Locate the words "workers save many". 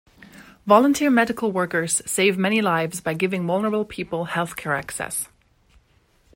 1.51-2.59